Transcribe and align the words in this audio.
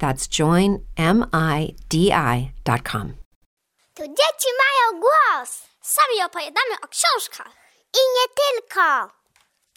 That's 0.00 0.28
joinmidi.com. 0.28 3.16
Tu 3.94 4.02
dzieci 4.02 4.48
mają 4.62 5.00
głos. 5.00 5.62
Sami 5.80 6.22
opowiadamy 6.24 6.74
o 6.82 6.88
książkach. 6.88 7.52
I 7.94 7.98
nie 7.98 8.26
tylko. 8.34 9.10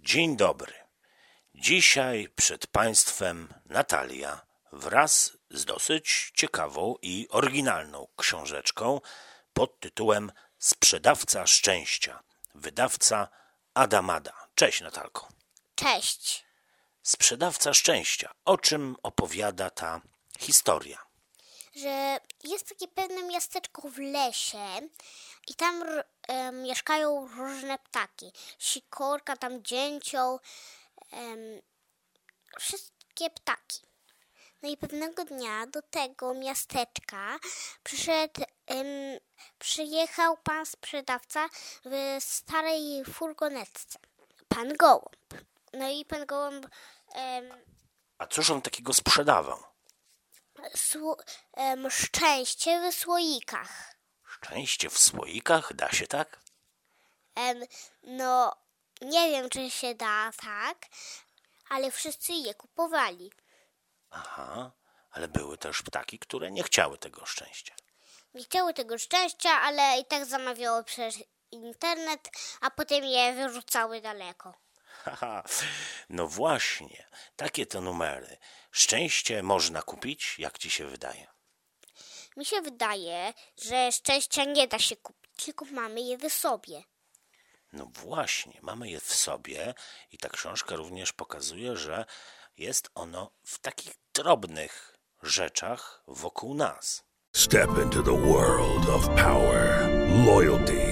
Dzień 0.00 0.36
dobry. 0.36 0.74
Dzisiaj 1.54 2.28
przed 2.36 2.66
Państwem 2.66 3.54
Natalia 3.66 4.40
wraz 4.72 5.32
z 5.50 5.64
dosyć 5.64 6.32
ciekawą 6.34 6.94
i 7.02 7.28
oryginalną 7.30 8.08
książeczką 8.16 9.00
pod 9.52 9.80
tytułem 9.80 10.32
Sprzedawca 10.58 11.46
Szczęścia. 11.46 12.22
Wydawca 12.54 13.28
Adamada. 13.74 14.32
Cześć 14.54 14.80
Natalko. 14.80 15.28
Cześć. 15.74 16.44
Sprzedawca 17.02 17.74
Szczęścia. 17.74 18.30
O 18.44 18.58
czym 18.58 18.96
opowiada 19.02 19.70
ta 19.70 20.00
historia? 20.42 20.98
Że 21.74 22.18
jest 22.44 22.68
takie 22.68 22.88
pewne 22.88 23.22
miasteczko 23.22 23.88
w 23.88 23.98
lesie 23.98 24.88
i 25.48 25.54
tam 25.54 25.84
e, 26.28 26.52
mieszkają 26.52 27.28
różne 27.36 27.78
ptaki. 27.78 28.32
Sikorka, 28.58 29.36
tam 29.36 29.62
dzięcioł, 29.62 30.40
em, 31.10 31.62
wszystkie 32.58 33.30
ptaki. 33.30 33.80
No 34.62 34.68
i 34.68 34.76
pewnego 34.76 35.24
dnia 35.24 35.66
do 35.66 35.82
tego 35.82 36.34
miasteczka 36.34 37.38
przyszedł, 37.82 38.42
przyjechał 39.58 40.36
pan 40.36 40.66
sprzedawca 40.66 41.48
w 41.84 42.16
starej 42.20 43.04
furgonetce. 43.04 43.98
Pan 44.48 44.76
Gołąb. 44.76 45.16
No 45.72 45.90
i 45.90 46.04
pan 46.04 46.26
Gołąb 46.26 46.66
A 48.18 48.26
cóż 48.26 48.50
on 48.50 48.62
takiego 48.62 48.94
sprzedawał? 48.94 49.71
Em, 51.52 51.90
szczęście 51.90 52.90
w 52.90 52.94
słoikach. 52.94 53.94
Szczęście 54.24 54.90
w 54.90 54.98
słoikach? 54.98 55.74
Da 55.74 55.92
się 55.92 56.06
tak? 56.06 56.40
Em, 57.34 57.64
no, 58.02 58.56
nie 59.00 59.30
wiem, 59.30 59.48
czy 59.50 59.70
się 59.70 59.94
da 59.94 60.30
tak, 60.36 60.86
ale 61.68 61.90
wszyscy 61.90 62.32
je 62.32 62.54
kupowali. 62.54 63.32
Aha, 64.10 64.70
ale 65.10 65.28
były 65.28 65.58
też 65.58 65.82
ptaki, 65.82 66.18
które 66.18 66.50
nie 66.50 66.62
chciały 66.62 66.98
tego 66.98 67.26
szczęścia. 67.26 67.74
Nie 68.34 68.44
chciały 68.44 68.74
tego 68.74 68.98
szczęścia, 68.98 69.50
ale 69.50 69.98
i 69.98 70.04
tak 70.04 70.26
zamawiały 70.26 70.84
przez 70.84 71.14
internet, 71.50 72.30
a 72.60 72.70
potem 72.70 73.04
je 73.04 73.32
wyrzucały 73.32 74.00
daleko. 74.00 74.54
Haha, 75.04 75.42
no 76.08 76.26
właśnie, 76.26 77.08
takie 77.36 77.66
to 77.66 77.80
numery. 77.80 78.36
Szczęście 78.70 79.42
można 79.42 79.82
kupić, 79.82 80.38
jak 80.38 80.58
ci 80.58 80.70
się 80.70 80.86
wydaje. 80.86 81.26
Mi 82.36 82.44
się 82.44 82.60
wydaje, 82.60 83.34
że 83.62 83.92
szczęścia 83.92 84.44
nie 84.44 84.68
da 84.68 84.78
się 84.78 84.96
kupić, 84.96 85.44
tylko 85.44 85.64
mamy 85.64 86.00
je 86.00 86.18
w 86.18 86.32
sobie. 86.32 86.82
No 87.72 87.86
właśnie, 87.86 88.58
mamy 88.62 88.90
je 88.90 89.00
w 89.00 89.14
sobie 89.14 89.74
i 90.10 90.18
ta 90.18 90.28
książka 90.28 90.76
również 90.76 91.12
pokazuje, 91.12 91.76
że 91.76 92.04
jest 92.56 92.90
ono 92.94 93.30
w 93.46 93.58
takich 93.58 93.92
drobnych 94.14 94.96
rzeczach 95.22 96.02
wokół 96.06 96.54
nas. 96.54 97.04
Step 97.36 97.70
into 97.82 98.02
the 98.02 98.18
world 98.18 98.88
of 98.88 99.08
power, 99.08 99.88
loyalty, 100.26 100.91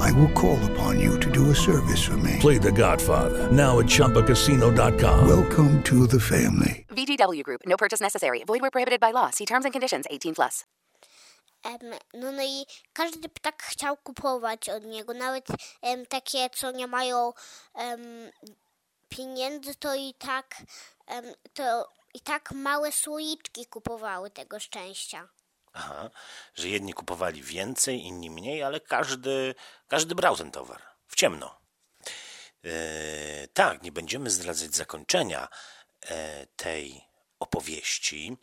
I 0.00 0.12
will 0.12 0.32
call 0.32 0.58
upon 0.72 1.00
you 1.00 1.18
to 1.20 1.30
do 1.30 1.50
a 1.50 1.54
service 1.54 2.02
for 2.02 2.16
me. 2.16 2.36
Play 2.40 2.58
The 2.58 2.72
Godfather 2.72 3.50
now 3.52 3.78
at 3.78 3.86
ChumbaCasino.com. 3.86 5.28
Welcome 5.28 5.82
to 5.82 6.06
the 6.06 6.20
family. 6.20 6.86
VGW 6.90 7.42
Group. 7.42 7.62
No 7.66 7.76
purchase 7.76 8.00
necessary. 8.00 8.42
Void 8.44 8.60
where 8.62 8.70
prohibited 8.70 9.00
by 9.00 9.10
law. 9.10 9.30
See 9.30 9.46
terms 9.46 9.64
and 9.64 9.72
conditions. 9.72 10.06
18 10.10 10.34
plus. 10.34 10.64
Em, 11.64 11.94
no, 12.14 12.30
no 12.32 12.42
i 12.42 12.66
każdy 12.92 13.28
ptak 13.28 13.62
chciał 13.62 13.96
kupować 13.96 14.68
od 14.68 14.84
niego, 14.84 15.14
nawet 15.14 15.46
em, 15.82 16.06
takie, 16.06 16.50
co 16.50 16.70
nie 16.70 16.86
mają 16.86 17.32
em, 17.74 18.30
pieniędzy, 19.08 19.74
to 19.74 19.94
i 19.94 20.14
tak 20.18 20.56
em, 21.06 21.24
to 21.54 21.88
i 22.14 22.20
tak 22.20 22.52
małe 22.52 22.92
słoiczki 22.92 23.66
kupowały 23.66 24.30
tego 24.30 24.60
szczęścia. 24.60 25.28
Aha, 25.76 26.10
że 26.54 26.68
jedni 26.68 26.92
kupowali 26.92 27.42
więcej, 27.42 28.00
inni 28.00 28.30
mniej, 28.30 28.62
ale 28.62 28.80
każdy, 28.80 29.54
każdy 29.88 30.14
brał 30.14 30.36
ten 30.36 30.50
towar 30.50 30.82
w 31.06 31.16
ciemno. 31.16 31.60
E, 32.64 33.48
tak, 33.48 33.82
nie 33.82 33.92
będziemy 33.92 34.30
zdradzać 34.30 34.74
zakończenia 34.74 35.48
e, 36.00 36.46
tej 36.46 37.04
opowieści. 37.38 38.36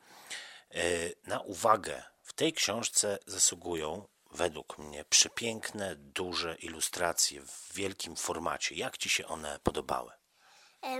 E, 0.71 0.81
na 1.23 1.39
uwagę 1.39 2.03
w 2.21 2.33
tej 2.33 2.53
książce 2.53 3.19
zasługują 3.25 4.07
według 4.31 4.77
mnie 4.77 5.05
przepiękne, 5.05 5.95
duże 5.95 6.55
ilustracje 6.55 7.41
w 7.41 7.73
wielkim 7.73 8.15
formacie. 8.15 8.75
Jak 8.75 8.97
ci 8.97 9.09
się 9.09 9.27
one 9.27 9.59
podobały? 9.63 10.11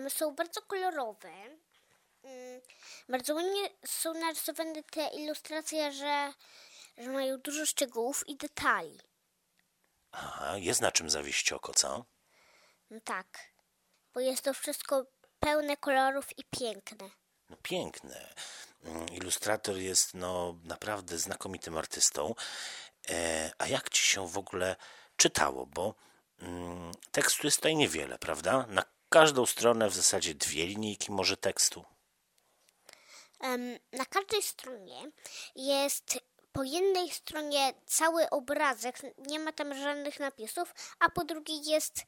Są 0.09 0.35
bardzo 0.35 0.61
kolorowe. 0.61 1.31
Bardzo 3.09 3.33
ładnie 3.35 3.69
są 3.85 4.13
narysowane 4.13 4.83
te 4.83 5.07
ilustracje, 5.07 5.91
że, 5.91 6.33
że 6.97 7.09
mają 7.09 7.37
dużo 7.37 7.65
szczegółów 7.65 8.23
i 8.27 8.35
detali. 8.37 8.99
Aha, 10.11 10.57
jest 10.57 10.81
na 10.81 10.91
czym 10.91 11.09
zawieść 11.09 11.51
oko, 11.51 11.73
co? 11.73 12.05
No 12.89 12.99
tak, 13.03 13.27
bo 14.13 14.19
jest 14.19 14.43
to 14.43 14.53
wszystko 14.53 15.05
pełne 15.39 15.77
kolorów 15.77 16.37
i 16.37 16.43
piękne. 16.59 17.09
No 17.49 17.57
piękne. 17.63 18.33
Mm, 18.83 19.09
Ilustrator 19.09 19.77
jest 19.77 20.13
no 20.13 20.59
naprawdę 20.63 21.17
znakomitym 21.17 21.77
artystą. 21.77 22.35
E, 23.09 23.51
a 23.57 23.67
jak 23.67 23.89
ci 23.89 24.03
się 24.03 24.27
w 24.27 24.37
ogóle 24.37 24.75
czytało? 25.17 25.65
Bo 25.65 25.95
mm, 26.39 26.91
tekstu 27.11 27.47
jest 27.47 27.57
tutaj 27.57 27.75
niewiele, 27.75 28.17
prawda? 28.19 28.65
Na 28.69 28.83
każdą 29.09 29.45
stronę 29.45 29.89
w 29.89 29.95
zasadzie 29.95 30.35
dwie 30.35 30.65
linijki 30.65 31.11
może 31.11 31.37
tekstu. 31.37 31.85
Na 33.91 34.05
każdej 34.09 34.41
stronie 34.41 35.11
jest 35.55 36.19
po 36.53 36.63
jednej 36.63 37.09
stronie 37.09 37.73
cały 37.85 38.29
obrazek, 38.29 39.01
nie 39.17 39.39
ma 39.39 39.51
tam 39.51 39.75
żadnych 39.75 40.19
napisów, 40.19 40.73
a 40.99 41.09
po 41.09 41.23
drugiej 41.23 41.65
jest 41.65 42.05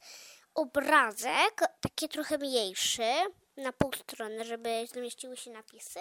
obrazek, 0.54 1.60
taki 1.80 2.08
trochę 2.08 2.38
mniejszy, 2.38 3.12
na 3.56 3.72
pół 3.72 3.92
strony, 3.92 4.44
żeby 4.44 4.86
zmieściły 4.92 5.36
się 5.36 5.50
napisy. 5.50 6.00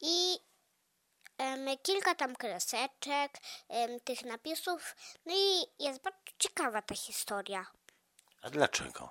I 0.00 0.38
kilka 1.82 2.14
tam 2.14 2.36
kreseczek, 2.36 3.32
tych 4.04 4.24
napisów. 4.24 4.96
No 5.26 5.34
i 5.36 5.66
jest 5.84 6.00
bardzo 6.00 6.18
ciekawa 6.38 6.82
ta 6.82 6.94
historia. 6.94 7.66
A 8.42 8.50
dlaczego? 8.50 9.10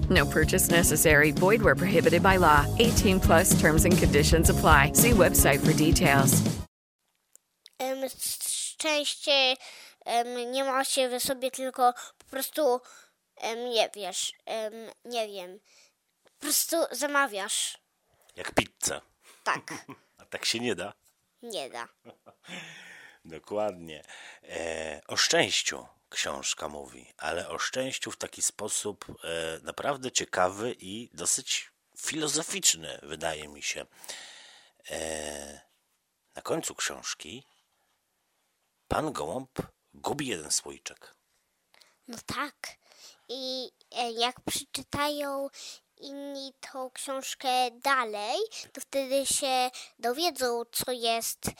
No 0.09 0.25
purchase 0.25 0.69
necessary. 0.69 1.31
Void 1.31 1.61
where 1.61 1.75
prohibited 1.75 2.21
by 2.23 2.37
law. 2.37 2.65
18 2.79 3.19
plus 3.19 3.61
terms 3.61 3.85
and 3.85 3.97
conditions 3.97 4.49
apply. 4.49 4.91
See 4.93 5.11
website 5.11 5.59
for 5.59 5.73
details. 5.73 6.33
Em, 7.79 8.09
szczęście 8.09 9.55
em, 10.05 10.51
nie 10.51 10.63
ma 10.63 10.83
się 10.85 11.09
w 11.09 11.23
sobie, 11.23 11.51
tylko 11.51 11.93
po 12.17 12.25
prostu 12.25 12.81
em, 13.37 13.69
nie 13.69 13.89
wiesz, 13.95 14.33
em, 14.45 14.73
nie 15.05 15.27
wiem. 15.27 15.59
Po 16.23 16.31
prostu 16.39 16.77
zamawiasz. 16.91 17.77
Jak 18.35 18.51
pizzę. 18.51 19.01
Tak, 19.43 19.73
A 20.17 20.25
tak 20.25 20.45
się 20.45 20.59
nie 20.59 20.75
da. 20.75 20.93
nie 21.41 21.69
da. 21.69 21.87
Dokładnie. 23.25 24.03
E, 24.43 25.01
o 25.07 25.17
szczęściu 25.17 25.85
książka 26.11 26.67
mówi, 26.67 27.13
ale 27.17 27.49
o 27.49 27.59
szczęściu 27.59 28.11
w 28.11 28.17
taki 28.17 28.41
sposób 28.41 29.05
e, 29.23 29.59
naprawdę 29.63 30.11
ciekawy 30.11 30.75
i 30.79 31.09
dosyć 31.13 31.71
filozoficzny, 31.97 32.99
wydaje 33.03 33.47
mi 33.47 33.63
się. 33.63 33.85
E, 34.89 35.61
na 36.35 36.41
końcu 36.41 36.75
książki 36.75 37.43
pan 38.87 39.13
Gołąb 39.13 39.59
gubi 39.93 40.27
jeden 40.27 40.51
słoiczek. 40.51 41.15
No 42.07 42.17
tak. 42.25 42.55
I 43.29 43.71
e, 43.91 44.11
jak 44.11 44.41
przeczytają 44.41 45.49
inni 45.97 46.53
tą 46.71 46.91
książkę 46.91 47.71
dalej, 47.71 48.39
to 48.73 48.81
wtedy 48.81 49.25
się 49.25 49.71
dowiedzą, 49.99 50.63
co 50.71 50.91
jest, 50.91 51.51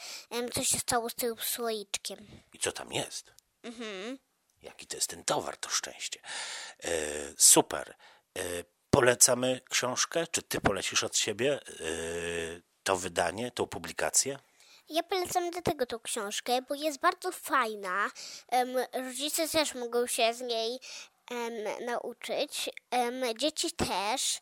co 0.54 0.64
się 0.64 0.78
stało 0.78 1.10
z 1.10 1.14
tym 1.14 1.36
słoiczkiem. 1.40 2.26
I 2.52 2.58
co 2.58 2.72
tam 2.72 2.92
jest? 2.92 3.32
Jaki 4.62 4.86
to 4.86 4.96
jest 4.96 5.10
ten 5.10 5.24
towar, 5.24 5.56
to 5.56 5.68
szczęście. 5.68 6.20
E, 6.84 6.90
super. 7.36 7.94
E, 8.38 8.42
polecamy 8.90 9.60
książkę? 9.70 10.26
Czy 10.26 10.42
ty 10.42 10.60
polecisz 10.60 11.04
od 11.04 11.16
siebie 11.16 11.54
e, 11.54 11.62
to 12.82 12.96
wydanie, 12.96 13.50
tą 13.50 13.66
publikację? 13.66 14.38
Ja 14.88 15.02
polecam 15.02 15.50
do 15.50 15.62
tego 15.62 15.86
tą 15.86 15.98
książkę, 15.98 16.62
bo 16.62 16.74
jest 16.74 17.00
bardzo 17.00 17.32
fajna. 17.32 18.10
Rodzice 18.92 19.48
też 19.48 19.74
mogą 19.74 20.06
się 20.06 20.34
z 20.34 20.40
niej 20.40 20.80
nauczyć. 21.86 22.70
Dzieci 23.38 23.72
też. 23.72 24.40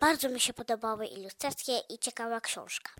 Bardzo 0.00 0.28
mi 0.28 0.40
się 0.40 0.52
podobały 0.52 1.06
ilustracje 1.06 1.78
i 1.88 1.98
ciekawa 1.98 2.40
książka. 2.40 2.92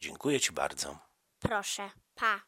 Dziękuję 0.00 0.40
ci 0.40 0.52
bardzo. 0.52 0.98
Proszę, 1.38 1.90
pa. 2.14 2.47